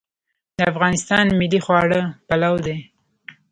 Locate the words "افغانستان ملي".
0.71-1.59